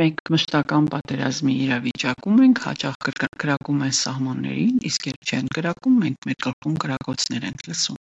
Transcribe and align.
Մենք 0.00 0.30
մշտական 0.32 0.86
պատերազմի 0.92 1.54
իրավիճակում 1.62 2.38
ենք, 2.42 2.60
հաճախ 2.66 2.94
կրակում 3.42 3.80
են 3.86 3.94
սահմաններին, 3.98 4.78
իսկ 4.90 5.08
երբ 5.10 5.26
չեն 5.28 5.50
կրակում, 5.56 5.98
մենք 6.04 6.28
մեր 6.28 6.38
գլխում 6.46 6.76
կրակոցներ 6.84 7.44
ենք 7.48 7.64
լսում։ 7.68 7.98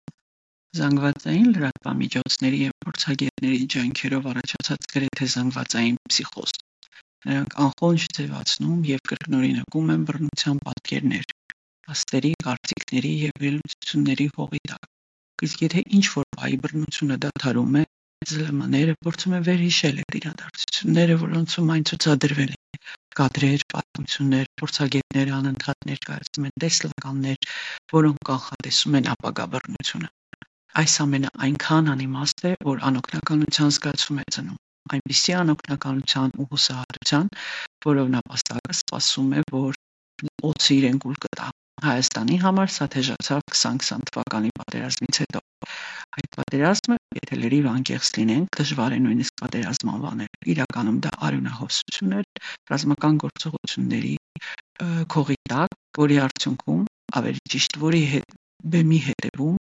Զանգվածային 0.78 1.50
լրատվամիջոցների 1.56 2.62
եւ 2.62 2.72
փորձագետների 2.86 3.58
ջանքերով 3.74 4.30
առաջացած 4.32 4.88
գրեթե 4.94 5.28
զանգվածային 5.34 5.98
փսիխոզ։ 6.08 6.54
Նրանք 7.28 7.56
անխոնջ 7.66 8.06
ձևացնում 8.16 8.80
եւ 8.92 9.02
կրկնօրինակում 9.12 9.92
են 9.96 10.06
բռնության 10.12 10.62
պատկերներ, 10.68 11.26
աստերի, 11.92 12.32
կարծիքների 12.46 13.12
եւ 13.28 13.42
վերլուծությունների 13.44 14.30
հողի 14.38 14.62
տակ։ 14.72 14.88
Իսկ 15.48 15.66
եթե 15.68 15.84
ինչ 16.00 16.06
որ 16.16 16.30
բայ 16.40 16.52
բռնությունը 16.64 17.20
դադարում 17.26 17.76
է, 17.82 17.84
ԶԼՄ-ները 18.30 18.94
փորձում 19.04 19.36
են 19.36 19.44
վերհիշել 19.48 20.00
այդ 20.02 20.16
իրադարձությունները, 20.18 21.14
որոնցում 21.22 21.72
այն 21.74 21.84
ցուցադրվել 21.90 22.50
է։ 22.52 22.58
Կադրեր, 23.18 23.62
պատմություններ, 23.72 24.46
փորձագետները 24.62 25.32
անընդհատ 25.38 25.86
ներկայացնում 25.90 26.48
են 26.48 26.54
տեսլականներ, 26.64 27.48
որոնք 27.92 28.26
կանխատեսում 28.30 28.98
են 29.00 29.08
ապագա 29.12 29.46
բռնությունը։ 29.54 30.10
Այս 30.82 30.94
ամենը 31.04 31.30
այնքան 31.46 31.90
անիմաստ 31.92 32.44
է, 32.48 32.52
որ 32.72 32.84
անօգնականության 32.88 33.72
զգացում 33.76 34.20
է 34.22 34.24
ծնում։ 34.36 34.60
Այնպիսի 34.96 35.34
անօգնականության 35.38 36.32
ու 36.42 36.46
հուսահատության, 36.52 37.28
որով 37.86 38.08
նապաստակը 38.14 38.76
սպասում 38.78 39.34
է, 39.36 39.42
որ 39.52 39.76
օծի 40.48 40.74
իրեն 40.78 40.98
կուլ 41.04 41.18
կտա։ 41.26 41.50
Հայաստանի 41.82 42.36
համար 42.46 42.72
սա 42.72 42.86
թեժացավ 42.94 43.44
2020 43.52 44.08
թվականի 44.08 44.50
պատերազմից 44.58 45.20
հետո։ 45.22 45.40
Այդ 46.18 46.28
պատերազմը, 46.38 47.01
եթե 47.18 47.38
լրիվ 47.42 47.66
անկեղծ 47.72 48.10
լինենք, 48.18 48.58
դժվար 48.60 48.96
է 48.96 49.00
նույնիսկ 49.06 49.42
պատերազմ 49.42 49.92
անվանել։ 49.92 50.48
Իրականում 50.52 50.98
դա 51.06 51.12
արյունահոսություն 51.28 52.16
էր 52.18 52.26
ռազմական 52.72 53.18
գործողությունների 53.24 54.14
քողի 55.16 55.38
տակ, 55.52 55.76
որի 56.02 56.16
արդյունքում 56.26 56.82
ավելի 57.20 57.44
ճիշտ 57.52 57.78
որի 57.82 58.02
հետ 58.12 58.34
բեմի 58.72 59.00
հետևում 59.06 59.56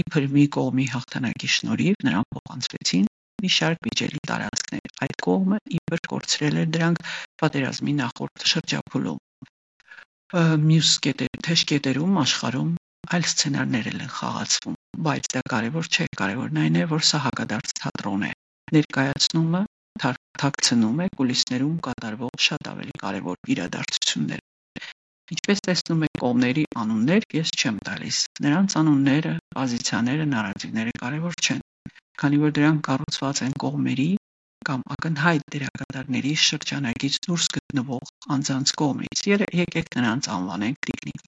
իբր 0.00 0.26
մի 0.34 0.44
կողմի 0.56 0.86
հաղթանակի 0.90 1.48
շնորհիվ 1.54 2.04
նրան 2.06 2.26
փոխանցվեցին 2.34 3.06
մի 3.40 3.50
շարք 3.56 3.86
միջելի 3.88 4.20
տարածքներ։ 4.30 4.92
Այդ 5.06 5.16
կողմը 5.26 5.58
իբր 5.78 6.02
կորցրել 6.12 6.60
էր 6.60 6.68
դրանք 6.76 7.02
պատերազմի 7.42 7.94
նախորդ 8.00 8.46
շրջափուլում։ 8.52 9.20
Մյուս 10.66 10.92
կետեր, 11.06 11.40
թեժ 11.46 11.64
կետերում 11.70 12.20
աշխարհում 12.20 12.70
այլ 13.16 13.24
սցենարներ 13.30 13.90
են 13.90 14.02
խաղացվում, 14.16 14.76
բայց 15.06 15.26
դա 15.32 15.40
կարևոր 15.50 15.86
չէ, 15.90 16.04
կարևորն 16.20 16.58
այն 16.60 16.78
է, 16.80 16.84
որ 16.90 17.04
սա 17.08 17.18
հակադարձ 17.26 17.74
թատրոն 17.80 18.24
է։ 18.26 18.30
Ներկայացնումը 18.76 19.60
թաքցնում 20.40 21.00
է 21.04 21.06
կուլիսներում 21.20 21.76
կատարվող 21.86 22.42
շատ 22.46 22.70
ավելի 22.72 22.94
կարևոր 23.02 23.52
իրադարձություններ։ 23.54 24.42
Ինչպես 25.36 25.62
տեսնում 25.66 26.04
եք 26.06 26.20
կողմների 26.22 26.64
անուններ, 26.82 27.26
ես 27.38 27.52
չեմ 27.60 27.76
տալիս։ 27.88 28.20
Նրանց 28.46 28.76
անունները, 28.80 29.34
պոզիցիաները, 29.58 30.26
նարատիվները 30.32 30.94
կարևոր 31.04 31.38
չեն, 31.44 31.60
քանի 32.22 32.40
որ 32.44 32.56
դրանք 32.58 32.82
կառուցված 32.90 33.42
են 33.46 33.54
կողմերի 33.64 34.08
կամ 34.70 34.82
ակնհայտ 34.96 35.46
դերակատարների 35.54 36.34
շրջանակից 36.46 37.20
դուրս 37.28 37.46
գտնվող 37.58 38.10
անձանց 38.36 38.74
կողմից։ 38.82 39.24
Եկեք 39.34 39.94
նրանց 40.00 40.32
անվանենք 40.40 40.82
տիկնիկ 40.90 41.24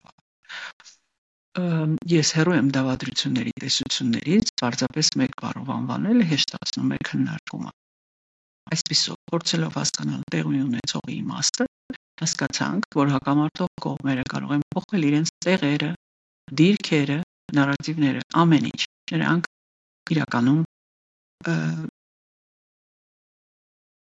ես 1.53 2.29
հեռու 2.33 2.55
եմ 2.57 2.69
դավադրությունների 2.73 3.53
տեսություններից, 3.61 4.53
պարզապես 4.63 5.09
մեկ 5.21 5.35
բառով 5.43 5.73
անվանելը 5.77 6.25
հեշտացնում 6.33 6.93
է 6.97 6.99
քննարկումը։ 7.09 7.73
Այսպիսով, 8.73 9.19
փորձելով 9.33 9.77
հասկանալ 9.77 10.23
տեղի 10.33 10.61
ունեցողի 10.65 11.17
իմաստը, 11.19 11.67
հասկացանք, 12.23 12.89
որ 12.97 13.13
հակամարտող 13.13 13.71
կողմերը 13.85 14.25
կարող 14.33 14.55
են 14.57 14.65
փոխել 14.73 15.07
իրենց 15.13 15.33
տեղերը, 15.45 15.91
դիրքերը, 16.63 17.19
նարատիվները, 17.59 18.25
ամեն 18.43 18.69
ինչ։ 18.73 18.83
Նրանք 19.13 19.49
իրականում 20.17 20.63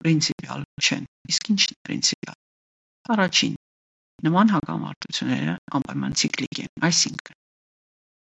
պրինցիպիալ 0.01 0.65
չեն։ 0.81 1.07
Իսկ 1.33 1.51
ի՞նչն 1.53 1.73
է 1.75 1.79
պրինցիպիալ։ 1.87 2.37
Առաջին, 3.17 3.56
նման 4.25 4.53
հակամարտությունները 4.55 5.55
անպայման 5.77 6.17
ցիկլիկ 6.21 6.61
են, 6.63 6.71
այսինքն 6.89 7.37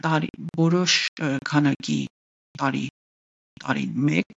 տարի 0.04 0.30
որոշ 0.60 0.94
քանակի 1.50 2.00
տարի 2.60 2.84
տարին 3.64 3.94
մեկ 4.08 4.34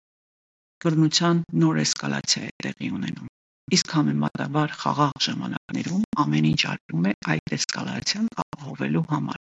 կրնության 0.85 1.41
նոր 1.61 1.79
էսկալացիա 1.83 2.43
է 2.47 2.51
տեղի 2.65 2.89
ունենում 2.97 3.29
իսկ 3.75 3.93
համեմատաբար 3.97 4.73
խաղաղ 4.81 5.13
ժամանակներում 5.27 6.03
ամեն 6.23 6.47
ինչ 6.51 6.61
արվում 6.71 7.07
է 7.09 7.13
այդ 7.33 7.55
էսկալացիան 7.57 8.27
ապահովելու 8.43 9.05
համար 9.13 9.39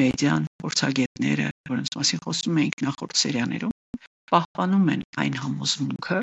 մեդիան 0.00 0.46
փորձագետները 0.62 1.48
որոնց 1.72 1.98
մասին 1.98 2.22
խոսում 2.24 2.60
էինք 2.64 2.84
նախորդ 2.86 3.20
սերիաներում 3.24 3.74
պահպանում 4.32 4.88
են 4.94 5.04
այն 5.24 5.36
համոզմունքը 5.44 6.20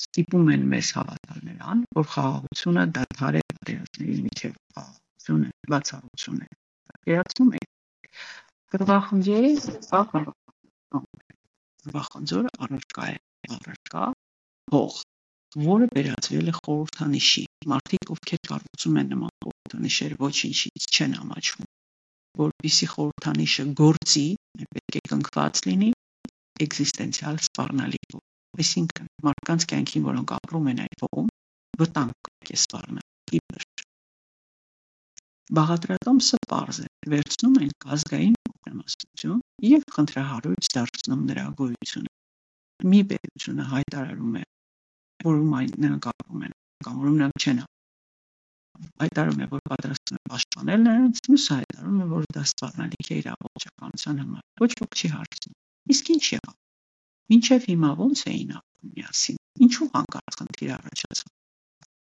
ստիպում 0.00 0.48
են 0.54 0.64
մեզ 0.74 0.88
հավատալ 0.98 1.40
նրան 1.48 1.82
որ 1.98 2.06
խաղաղությունը 2.14 2.84
դադար 2.98 3.38
է 3.40 3.42
պատերազմների 3.50 4.16
միջև 4.26 4.56
խաղաղությունը 4.74 5.48
բացառություն 5.74 6.40
է 6.44 6.48
վերացնում 7.10 7.52
ենք 7.60 7.70
գրվախնջերի 8.74 9.52
գրվախնձորը 11.84 12.52
առարկա 12.66 13.08
է 13.14 13.16
առարկա 13.56 14.04
հող 14.74 14.98
որը 15.68 15.86
վերածվել 15.94 16.50
է 16.50 16.54
խորհրդանիշի 16.58 17.44
մարդիկ 17.74 18.12
ովքեր 18.16 18.42
կառուցում 18.50 19.00
են 19.04 19.10
նման 19.14 19.34
խորհրդանիշեր 19.44 20.16
ոչինչից 20.24 20.88
չեն 20.90 21.18
ամաչվում 21.22 21.70
որպիսի 22.44 22.88
խորհրդանիշը 22.94 23.66
գործի 23.82 24.26
պետք 24.74 24.98
է 25.00 25.02
կնքված 25.14 25.64
լինի 25.68 25.90
էգզիստենցիալ 26.66 27.42
սպառնալիքով 27.44 28.24
այսինքն 28.54 29.10
մարդկանց 29.28 29.68
կյանքին 29.74 30.06
որոնք 30.10 30.34
ապրում 30.38 30.70
են 30.74 30.82
այդ 30.84 31.06
ողում 31.06 31.30
վտանգ 31.82 32.32
է 32.54 32.58
սպառնալ 32.60 33.38
իբր 33.40 33.64
Բաղադրատոմսը 35.54 36.38
պարզ 36.50 36.76
է, 36.80 36.86
վերցնում 37.12 37.56
ենք 37.64 37.86
ազգային 37.94 38.36
ուրեմասություն 38.50 39.42
և 39.68 39.82
խնդրահարույց 39.96 40.70
դարձնում 40.74 41.26
նրա 41.30 41.44
գոյությունը։ 41.58 42.10
Մի 42.92 43.00
պետությունը 43.10 43.66
հայտարարում 43.74 44.38
է, 44.40 44.44
որում 45.28 45.52
այն 45.58 45.76
նրանք 45.84 46.08
ապրում 46.14 46.46
են, 46.48 46.56
կամ 46.86 46.96
որում 47.04 47.18
նրանք 47.20 47.44
չեն 47.44 47.62
հայտարարում 49.04 49.44
է, 49.44 49.48
որ 49.52 49.62
պատրաստվում 49.74 50.18
է 50.18 50.32
պաշտպանել 50.32 50.82
նրանց, 50.88 51.22
մյուսը 51.28 51.58
հայտարարում 51.60 52.00
է, 52.00 52.08
որ 52.14 52.26
դա 52.38 52.44
սպառնալիք 52.48 53.12
է 53.14 53.18
իր 53.20 53.30
ամբողջականության 53.34 54.20
համար։ 54.24 54.42
Ոչ 54.64 54.72
ոք 54.80 54.98
չի 54.98 55.12
հարցնում։ 55.14 55.58
Իսկ 55.94 56.10
ինչ 56.14 56.24
եղավ։ 56.34 56.56
Մինչև 57.32 57.70
հիմա 57.70 57.90
ո՞նց 58.08 58.26
էին 58.34 58.58
ապրում 58.58 58.92
միասին։ 58.98 59.40
Ինչու 59.64 59.90
հանկարծ 59.94 60.38
խնդիր 60.42 60.76
առաջացավ 60.78 61.32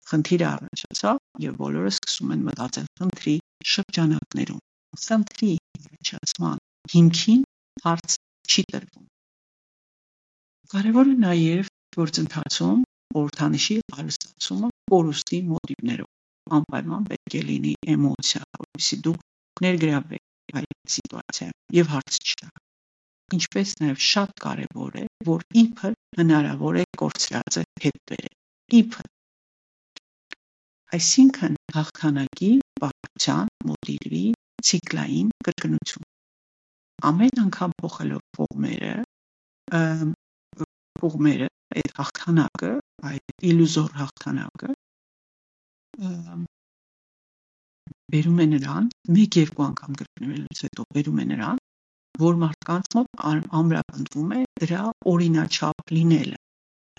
խնդիրը 0.09 0.45
առաջացավ 0.45 1.19
եւ 1.43 1.53
բոլորը 1.59 1.91
սկսում 1.93 2.31
են 2.35 2.41
մտածել 2.47 2.87
խնդրի 2.99 3.35
շրջանակներում։ 3.73 4.59
Խնդրի 5.03 5.51
առաջացման 5.79 6.59
հիմքին 6.93 7.45
հարց 7.85 8.17
չի 8.53 8.63
տրվում։ 8.73 9.05
Կարևորը 10.73 11.15
նաև 11.23 11.71
գործընթացում 11.97 12.83
խորհրդանիշի 13.15 13.77
հարստացումը 13.95 14.69
կորուստի 14.93 15.39
մոտիվներով 15.53 16.57
անպայման 16.59 17.07
պետք 17.09 17.37
է 17.39 17.43
լինի 17.49 17.73
էմոցիա, 17.95 18.43
որովհետեւ 18.59 19.03
դուք 19.07 19.25
ներգրավվեք 19.65 20.57
այդ 20.61 20.93
սիտուացիայում 20.95 21.77
եւ 21.79 21.91
հարց 21.93 22.19
չտաք։ 22.23 22.63
Ինչպես 23.37 23.75
նաև 23.81 24.01
շատ 24.13 24.33
կարևոր 24.43 24.97
է, 24.99 25.05
որ 25.29 25.43
իբր 25.63 25.95
հնարավոր 26.19 26.79
է 26.81 26.85
կորցրածը 27.01 27.63
հետ 27.85 27.99
բերել։ 28.11 28.35
Իբր 28.79 29.09
այսինքն 30.97 31.55
հաղթանակի, 31.73 32.51
պարտության, 32.83 33.51
մոտիվի 33.69 34.23
ցիկլային 34.69 35.29
կրկնություն։ 35.47 36.07
Ամեն 37.09 37.43
անգամ 37.43 37.75
փոխելով 37.81 38.21
կողմերը, 38.37 38.95
կողմերը 41.03 41.49
այդ 41.73 41.93
հաղթանակը, 41.99 42.71
այդ 43.11 43.47
իլյուզոր 43.51 43.89
հաղթանակը 44.03 44.73
բերում 48.13 48.39
է 48.43 48.45
նրան, 48.53 48.87
մեկ-երկու 49.17 49.63
անգամ 49.65 49.95
կրկնվելուց 49.99 50.59
հետո 50.67 50.85
բերում 50.97 51.21
է 51.23 51.25
նրան, 51.33 51.62
որ 52.21 52.39
մարդկանց 52.43 52.89
մոտ 52.97 53.23
ամրապնդվում 53.59 54.33
է 54.37 54.41
դրա 54.63 54.81
օրինաչափ 55.13 55.93
լինելը։ 55.97 56.39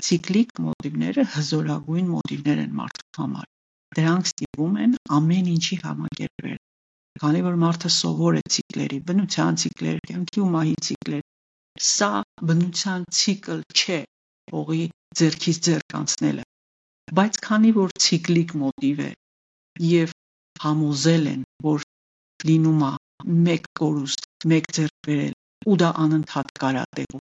Ցիկլիկ 0.04 0.62
մոտիվները 0.66 1.26
հզորագույն 1.34 2.08
մոտիվներ 2.14 2.62
են 2.64 2.72
մարդու 2.80 3.20
համար 3.20 3.50
դրանք 3.98 4.30
ստիպում 4.30 4.80
են 4.84 4.96
ամեն 5.18 5.50
ինչի 5.54 5.78
համակերպվել։ 5.84 6.56
Քանի 7.22 7.44
որ 7.46 7.60
մարդը 7.64 7.90
սովոր 7.96 8.40
է 8.40 8.42
ցիկլերի, 8.54 8.98
բնության 9.10 9.60
ցիկլեր, 9.64 10.00
կյանքի 10.08 10.42
ու 10.44 10.48
մահի 10.54 10.74
ցիկլեր, 10.88 11.22
սա 11.90 12.10
բնության 12.50 13.06
ցիկլ 13.20 13.62
չէ, 13.70 14.00
փողի 14.50 14.82
ձերքից 15.20 15.62
ձերք 15.68 15.96
անցնելը 16.00 16.44
բայց 17.16 17.36
քանի 17.44 17.70
որ 17.76 17.90
ցիկլիկ 18.02 18.52
մոտիվ 18.60 19.00
է 19.04 19.08
եւ 19.86 20.12
համոզել 20.64 21.26
են 21.32 21.42
որ 21.66 21.82
լինում 22.50 22.84
է 22.86 22.92
մեկ 23.48 23.68
կորուստ 23.80 24.23
մեկ 24.52 24.70
ձեռք 24.78 24.96
բերել 25.08 25.34
ու 25.72 25.76
դա 25.80 25.90
անընդհատ 26.04 26.50
կարա 26.64 26.84
տեղու 26.98 27.20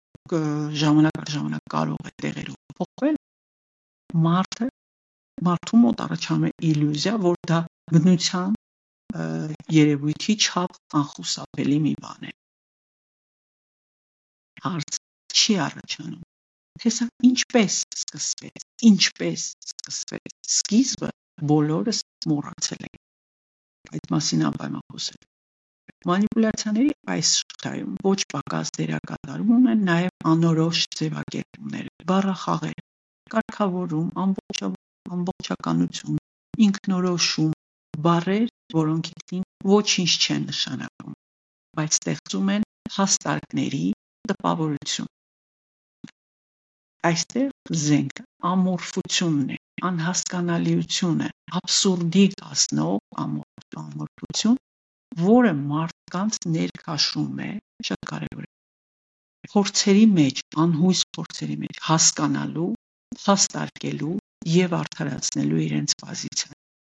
ժամանակ 0.83 1.21
առ 1.23 1.31
ժամանակ 1.35 1.73
կարող 1.75 2.09
է 2.11 2.13
տեղերով 2.23 2.79
փոխվել 2.79 3.17
մարդը 4.29 4.69
մարդու 5.49 5.81
մոտ 5.85 6.03
առաջանում 6.07 6.47
է 6.49 6.53
իլյուզիա 6.71 7.15
որ 7.25 7.39
դա 7.51 7.59
բնության 7.95 8.57
երևույթի 9.79 10.35
չափ 10.45 10.79
անխուսափելի 11.01 11.79
մի 11.87 11.95
բան 12.05 12.29
է 12.29 12.33
հարց 14.67 14.99
չի 15.39 15.57
առաջանում 15.67 16.27
թե 16.83 16.93
սա 16.99 17.09
ինչպես 17.29 17.79
սկսվեց 17.99 18.67
ինչպես 18.91 19.47
սկսվեց 19.71 20.37
սկիզբը 20.59 21.11
բոլորս 21.53 22.03
մոռացել 22.33 22.87
ենք 22.91 23.97
այդ 23.97 24.13
մասին 24.15 24.47
անպայման 24.51 24.87
խոսել 24.93 25.21
մանիպուլյացիաների 26.11 26.93
այս 27.15 27.31
շղթայում 27.39 27.95
ոչ 28.07 28.19
պակաս 28.35 28.73
դերակատարում 28.79 29.69
են 29.73 29.85
նաև 29.89 30.29
անորոշ 30.33 30.83
ձևակերպումներ 31.01 31.91
բառախաղեր 32.13 32.81
կարգավորում 33.35 34.09
ամբողջականություն 35.17 36.23
ինքնորոշում 36.69 37.53
բառեր 38.09 38.49
որոնք 38.79 39.13
ինքնին 39.15 39.45
ոչինչ 39.75 40.11
չեն 40.25 40.49
նշանակում 40.53 41.21
բայց 41.81 42.01
ստեղծում 42.01 42.51
են 42.57 42.67
հաստարկների 42.99 43.85
տպավորություն 44.33 45.15
Այստեղ 47.09 47.75
զենքը 47.81 48.23
ամորֆությունն 48.49 49.51
է, 49.55 49.59
անհասկանալիությունը, 49.89 51.29
абսուրդի 51.59 52.25
հասնող 52.41 52.97
ամորֆություն, 53.25 54.59
որը 55.23 55.53
մարդկանց 55.59 56.39
ներքաշում 56.55 57.43
է, 57.47 57.51
շատ 57.89 58.09
կարևոր 58.11 58.47
է։ 58.47 58.51
Փորձերի 59.53 60.07
մեջ, 60.19 60.43
անհույս 60.65 61.03
փորձերի 61.19 61.57
մեջ 61.65 61.83
հասկանալու, 61.89 62.71
հաստարկելու 63.25 64.17
եւ 64.55 64.79
արդարացնելու 64.79 65.63
իրենց 65.67 65.97
պոզիցիան։ 66.03 66.57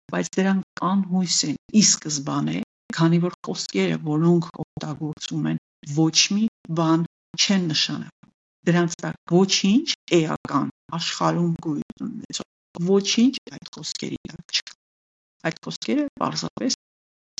Բայց 0.10 0.32
դրանք 0.40 0.86
անհույս 0.90 1.40
են 1.50 1.58
ի 1.80 1.84
սկզբանե, 1.86 2.62
քանի 3.00 3.20
որ 3.30 3.36
խոսքերը, 3.48 3.98
որոնք 4.10 4.54
օգտագործում 4.66 5.52
են, 5.54 5.60
ոչ 6.00 6.16
մի 6.38 6.46
բան 6.80 7.06
չեն 7.40 7.68
նշանակում 7.74 8.20
դրանց 8.68 8.96
տակ 9.02 9.34
ոչինչ 9.34 9.88
էական 10.18 10.68
աշխարհում 10.98 11.54
գոյություն 11.66 12.10
ունեցող 12.10 12.90
ոչինչ 12.90 13.34
այդ 13.56 13.70
խոսքերի 13.76 14.20
տակ 14.32 14.58
չկա 14.60 14.76
այդ 15.50 15.62
խոսքերը 15.68 16.06
պարզապես 16.24 16.79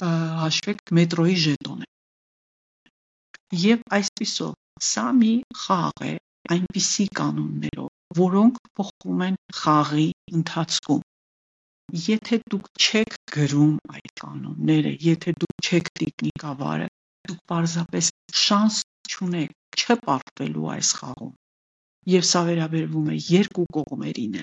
հաշվեք 0.02 0.94
մետրոյի 1.00 1.38
ժետոն 1.46 1.86
է 1.86 1.90
եւ 3.64 3.86
այսպիսով 3.98 4.54
սա 4.90 5.06
մի 5.20 5.34
խաղ 5.64 6.04
է 6.10 6.14
այնպիսի 6.56 7.06
կանոններով 7.20 8.20
որոնք 8.20 8.60
փոխվում 8.80 9.24
են 9.28 9.40
խաղի 9.62 10.08
ընթացքում 10.40 11.02
եթե 12.06 12.40
դուք 12.54 12.70
չեք 12.86 13.18
գրում 13.36 13.76
այդ 13.98 14.14
կանոնները 14.22 14.94
եթե 15.06 15.34
դուք 15.44 15.70
չեք 15.70 15.92
տեխնիկավարը 16.00 16.88
դուք 17.30 17.42
պարզապես 17.52 18.12
շանս 18.44 18.80
չունեք 19.10 19.84
չպարտվելու 19.84 20.70
այս 20.76 20.94
խաղում 21.00 21.34
եւ 22.14 22.30
սա 22.30 22.42
վերաբերվում 22.50 23.10
է 23.16 23.18
երկու 23.30 23.68
կողմերին 23.80 24.40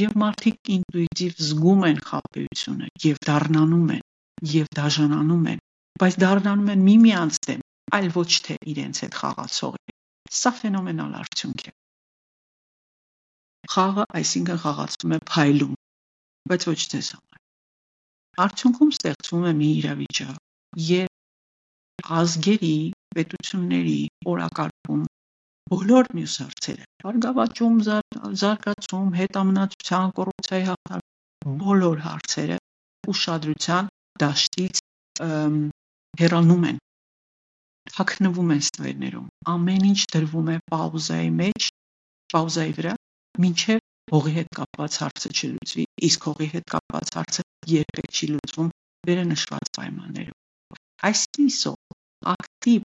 եւ 0.00 0.12
մարդիկ 0.22 0.70
ինտուիտիվ 0.76 1.42
զգում 1.46 1.82
են 1.90 1.98
խաբեությունը 2.10 2.90
եւ 3.04 3.20
դառնանում 3.30 3.90
են 3.96 4.04
եւ 4.52 4.70
դաժանանում 4.78 5.44
են 5.52 5.60
բայց 6.02 6.16
դառնանում 6.24 6.70
են 6.74 6.84
միմյանց 6.86 7.40
դեմ 7.46 7.64
այլ 7.98 8.08
ոչ 8.16 8.30
թե 8.46 8.56
իրենց 8.72 9.02
հետ 9.04 9.18
խաղացողի 9.20 9.94
սա 10.40 10.52
ֆենոմենալ 10.60 11.12
արդյունք 11.20 11.66
է 11.70 11.74
խաղը 13.74 14.06
այսինքն 14.20 14.60
խաղացվում 14.64 15.14
է 15.16 15.20
փայլում 15.32 15.76
բայց 16.52 16.66
ոչ 16.70 16.80
ձեզ 16.94 17.12
համար 17.16 18.44
արդյունքում 18.46 18.92
ստեղծվում 18.96 19.46
է 19.50 19.54
մի 19.60 19.70
իրավիճակ 19.80 20.84
երբ 20.90 22.12
ազգերի 22.20 22.76
պետությունների 23.16 24.00
օրակարգում 24.32 25.02
բոլոր 25.70 26.08
մյուս 26.16 26.34
հարցերը՝ 26.42 26.84
բարգավաճում, 27.02 27.74
զարգացում, 28.40 29.10
հետամնացության, 29.20 30.08
կոռուպցիայի 30.16 30.64
հաղթահարում, 30.68 31.58
բոլոր 31.60 32.00
հարցերը 32.06 32.56
ուշադրության 33.12 33.90
դաշտից 34.22 34.80
հեռանում 36.20 36.64
են, 36.70 36.80
թաքնվում 37.90 38.50
են 38.54 38.62
ստվերներում։ 38.64 39.28
Ամեն 39.54 39.86
ինչ 39.90 40.00
դրվում 40.14 40.50
է 40.54 40.56
պաուզայի 40.74 41.30
մեջ, 41.40 41.68
պաուզայի 42.34 42.74
վրա, 42.80 42.94
մինչև 43.44 43.80
հողի 44.10 44.32
հետ 44.36 44.52
կապված 44.58 44.98
հարցը 45.00 45.30
չլուծվի, 45.38 45.84
իսկ 46.10 46.28
հողի 46.30 46.48
հետ 46.54 46.68
կապված 46.74 47.12
հարցը 47.16 47.44
երբեք 47.70 48.08
չի 48.20 48.28
լուծվում 48.30 48.70
վերնշված 49.10 49.70
պայմաններով։ 49.78 50.80
Այսպիսով 51.10 51.96
ակտիվ 52.34 52.86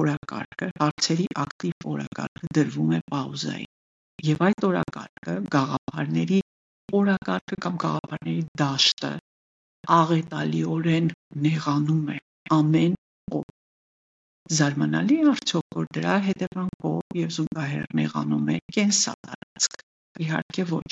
օրակարգը, 0.00 0.68
հարցերի 0.80 1.26
ակտիվ 1.44 1.88
օրակարգը 1.94 2.50
դրվում 2.58 2.92
է 2.94 3.00
պաուզայի 3.14 3.66
եւ 4.24 4.44
այդ 4.48 4.66
օրակարգը 4.68 5.34
գաղափարների 5.54 6.40
օրակարգը 7.00 7.58
կամ 7.64 7.78
գաղափարների 7.84 8.44
դաշտը 8.60 9.10
աղետալիորեն 9.98 11.10
նեղանում 11.46 12.06
է 12.14 12.18
ամեն 12.56 12.94
օր 13.38 13.46
զարմանալի 14.58 15.18
արդյոք 15.32 15.78
որ 15.78 15.88
դրա 15.98 16.14
հետևանքով 16.28 17.18
եւ 17.20 17.34
զուգահեռ 17.36 17.86
նեղանում 18.00 18.48
է 18.54 18.58
կենսատարածք 18.76 19.78
իհարկե 20.24 20.66
ոչ 20.72 20.90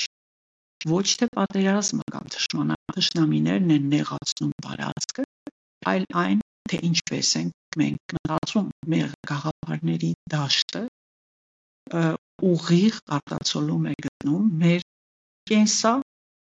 ոչ 0.93 1.05
թե 1.19 1.27
պատերազմը 1.37 2.07
կամ 2.13 2.31
թշնամիներն 2.37 3.75
են 3.77 3.85
նեղացնում 3.93 4.55
տարածքը 4.65 5.27
այլ 5.93 6.07
այն 6.23 6.41
թե 6.71 6.79
ինչպես 6.89 7.29
ենք 7.41 7.79
մենք 7.83 8.15
մտածում 8.17 8.67
մեր 8.93 9.13
գաղափարների 9.31 10.11
դաշտը 10.33 10.83
ուղիղ 12.49 12.99
արտացոլում 13.17 13.87
է 13.91 13.93
գտնում 14.05 14.49
մեր 14.63 14.83
կենսա 15.51 15.93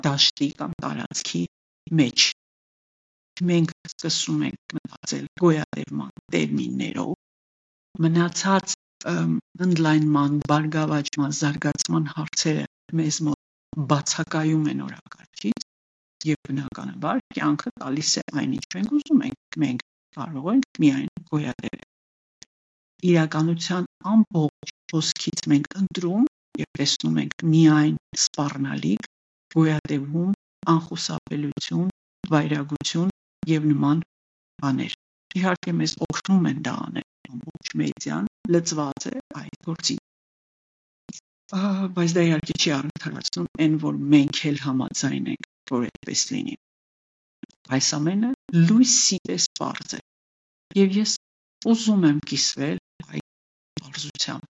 դաշտի 0.07 0.50
կամ 0.62 0.75
տարածքի 0.86 1.43
մեջ 2.00 2.27
մենք 3.50 3.72
սկսում 3.92 4.42
ենք 4.50 4.75
մտածել 4.80 5.25
գոյատևման 5.44 6.12
տերմիններով 6.36 7.13
մնացած 8.06 8.75
ընդլայնման, 9.06 10.38
բարգավաճման, 10.50 11.34
զարգացման 11.39 12.06
հարցերը 12.15 12.65
մեզ 13.00 13.20
մոտ 13.27 13.86
բացակայում 13.92 14.70
են 14.72 14.82
օրակարգից 14.86 15.65
եւ 16.30 16.39
բնականաբար 16.48 17.20
կյանքը 17.36 17.74
տալիս 17.82 18.12
է 18.22 18.24
այնինչ 18.42 18.63
մենք 18.75 18.96
ուզում 19.00 19.22
ենք 19.27 19.60
մենք 19.65 19.84
կարող 20.18 20.48
ենք 20.54 20.80
միայն 20.86 21.25
գոյատևել։ 21.32 21.84
Իրականության 23.12 23.88
ամբողջ 24.15 24.74
հոսքից 24.96 25.44
մենք 25.54 25.77
ընտրում 25.82 26.25
եւ 26.63 26.70
տեսնում 26.80 27.20
ենք 27.25 27.46
միայն 27.51 27.96
սպառնալիք, 28.25 29.10
գոյատևում, 29.56 30.34
անխուսափելիություն, 30.74 31.91
վայրագություն 32.34 33.13
եւ 33.51 33.69
նման 33.72 34.01
բաներ։ 34.65 34.98
Իհարկե 35.39 35.75
մեզ 35.81 35.95
օգնում 36.07 36.50
են 36.51 36.65
դա 36.65 36.75
անել, 36.88 37.07
ամբողջ 37.34 37.72
մեդիան 37.84 38.34
լծված 38.55 39.07
է 39.12 39.15
այդ 39.41 39.62
գործի 39.69 39.98
բայց 41.95 42.13
դա 42.17 42.22
իհարկե 42.25 42.53
չի 42.57 42.72
արդարացնում 42.75 43.50
այն, 43.63 43.74
որ 43.81 43.98
մենք 44.13 44.38
էլ 44.50 44.55
համաձայն 44.65 45.27
ենք, 45.34 45.50
որ 45.72 45.84
այդպես 45.88 46.22
լինի։ 46.31 46.55
Այս 47.75 47.89
ամենը 47.98 48.31
լույսի 48.69 49.19
պես 49.29 49.45
բարձ 49.60 49.93
է 49.98 50.00
եւ 50.79 50.98
ես 50.98 51.13
ուզում 51.74 52.07
եմ 52.10 52.19
կիսվել 52.31 52.79
այդ 53.05 53.27
բարձրությամբ։ 53.81 54.50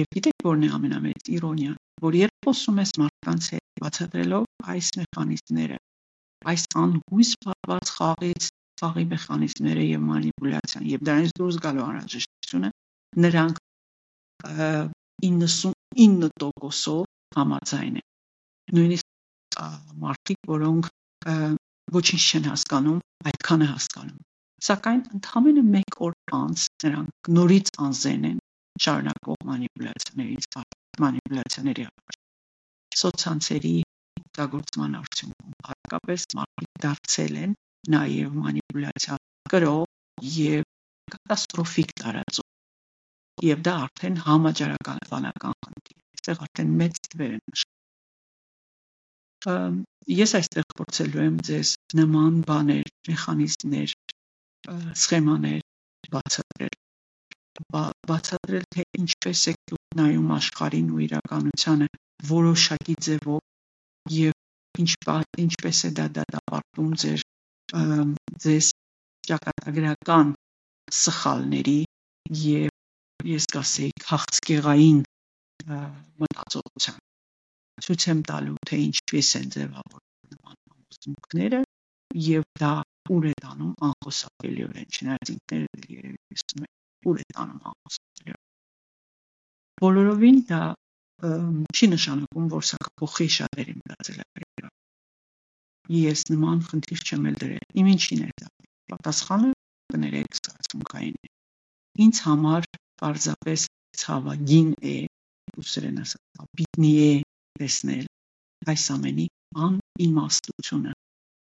Եվ 0.00 0.08
գիտեք 0.16 0.46
որն 0.46 0.64
է 0.66 0.70
ամենամեծ 0.78 1.30
իրոնիան, 1.36 1.76
որ 2.04 2.12
երբ 2.18 2.34
խոսում 2.46 2.80
ես 2.82 2.90
մարդկանց 3.02 3.42
հետ 3.54 3.64
բացատրելով 3.82 4.44
այս 4.72 4.88
մեխանիզմները, 5.00 5.78
այս 6.52 6.62
անհույս 6.82 7.30
բառված 7.46 7.86
խաղից 7.96 8.44
խաղի 8.82 9.04
մեխանիզմները 9.12 9.84
եւ 9.86 10.00
մանիպուլյացիան 10.10 10.84
եւ 10.92 11.00
դրանից 11.08 11.30
դուրս 11.40 11.56
գալու 11.66 11.86
անհրաժեշտությունը 11.86 12.70
նրանք 13.26 13.56
99%-ով 15.26 17.04
համաձայն 17.40 17.94
են։ 18.02 18.06
Նույնիսկ 18.76 19.06
մարդիկ, 20.04 20.38
որոնք 20.52 20.84
ոչինչ 21.96 22.22
չեն 22.26 22.44
հասկանում, 22.52 23.00
այդքանը 23.30 23.66
հասկանում 23.72 24.20
Սակայն 24.64 25.00
ընդամենը 25.16 25.62
մեկ 25.72 25.96
օր 26.04 26.14
անց 26.36 26.62
նրանք 26.84 27.28
նորից 27.38 27.70
անզեն 27.86 28.22
են 28.28 28.38
շարունակող 28.84 29.42
մանիպուլյացիաներից 29.48 30.46
մանիպուլյացիաների 31.04 31.86
առաջ 31.88 32.18
սոցցանցերի 33.02 33.74
օգտագործման 34.20 34.96
արդյունքում 35.00 35.56
հատկապես 35.70 36.26
մարդիկ 36.40 36.70
դարձել 36.86 37.34
են 37.44 37.52
նաև 37.96 38.36
մանիպուլյացիա 38.46 39.18
կրող 39.52 39.86
եւ 40.36 40.64
կատաստրոֆիկ 41.14 41.90
տարածում 42.02 43.46
եւ 43.46 43.58
դա 43.68 43.74
արդեն 43.86 44.16
համաճարական 44.26 45.00
բանական 45.12 45.56
խնդիր 45.66 45.96
է 45.96 46.04
այստեղ 46.16 46.42
արդեն 46.46 46.70
մեծ 46.80 47.00
թվեր 47.06 47.32
են 47.36 47.44
ես 50.16 50.32
այստեղ 50.40 50.66
փորձելու 50.80 51.24
եմ 51.26 51.36
ձեզ 51.48 51.72
նման 52.00 52.34
բաներ 52.48 52.86
մեխանիզմներ 53.10 53.90
սխեմաներ 55.04 55.62
բացատրել 58.10 58.64
թե 58.76 58.84
ինչպես 59.02 59.42
է 59.52 59.54
նայում 60.00 60.32
աշխարհին 60.36 60.88
ու 60.94 61.02
իրականությանը 61.06 61.86
որոշակի 62.30 62.96
ձևով 63.06 64.12
եւ 64.16 64.82
ինչ 64.84 64.92
ինչպես 65.44 65.78
է 65.88 65.90
դա 65.98 66.06
դատապարտում 66.18 66.90
ձեր 67.02 67.24
ձեզ 68.44 68.70
ճակատագրական 69.30 70.32
սխալների 71.02 71.78
եւ 72.42 73.30
ես 73.32 73.48
կասեի 73.56 73.92
քաղցկեղային 74.06 75.00
մտածողության 76.22 77.00
ցույց 77.86 78.08
եմ 78.12 78.20
տալու 78.30 78.58
թե 78.70 78.82
ինչպես 78.86 79.30
են 79.40 79.48
ձևավորվում 79.56 80.36
նման 80.36 80.56
համոզմունքները 80.60 81.62
եւ 82.26 82.46
դա 82.62 82.74
ուր 83.16 83.28
է 83.30 83.34
տանում 83.42 83.74
անխոսափելիորեն 83.88 84.88
չնայած 84.96 85.32
ինքներդ 85.36 85.88
երևի 85.96 86.20
տեսնում 86.30 86.66
եք 86.66 86.74
ուր 87.10 87.22
է 87.22 87.26
տանում 87.36 87.62
անխոսափելիորեն 87.70 88.44
բոլորովին 89.82 90.38
դա 90.50 90.62
չի 91.76 91.86
նշանակում 91.92 92.48
որ 92.56 92.64
սա 92.70 92.78
կփոխի 92.86 93.28
շատերի 93.36 93.74
մտածելակերպը 93.80 94.70
ես 95.96 96.24
նման 96.32 96.58
խնդիր 96.68 97.02
չեմ 97.06 97.28
էլ 97.30 97.36
դրել 97.42 97.80
իմ 97.82 97.90
ինչին 97.92 98.22
է 98.26 98.30
դա 98.42 98.48
պատասխանը 98.92 99.50
կներեք 99.94 100.38
զգացմունքային 100.38 101.16
է 101.26 101.32
ինձ 102.06 102.20
համար 102.26 102.68
պարզապես 103.02 103.66
ցավագին 104.02 104.70
է 104.92 104.96
ուսերեն 105.62 106.00
ասած 106.04 106.44
պիտնի 106.60 106.92
է 107.06 107.12
տեսնել 107.60 108.06
այս 108.72 108.84
ամենի 108.96 109.26
անիմաստությունը 109.66 110.92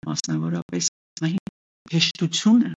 մասնավորապես 0.10 0.90
այն 1.28 1.40
հեշտությունը 1.94 2.72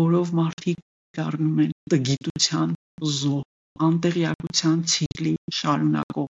որով 0.00 0.32
մարդիկ 0.40 0.85
դառնում 1.16 1.60
են 1.64 1.72
տգիտության 1.92 2.72
զոհ 3.18 3.42
անտեղյակության 3.86 4.82
ցիկլի 4.94 5.34
շարունակող 5.58 6.28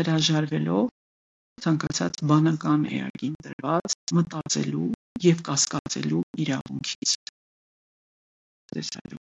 հրաժարվելով 0.00 0.90
ցանկացած 1.64 2.20
բանական 2.32 2.86
էակին 2.98 3.34
տրված 3.46 3.96
մտածելու 4.18 4.86
եւ 5.30 5.42
կասկածելու 5.48 6.22
իրավունքից։ 6.44 7.16
Տեսալու 8.74 9.24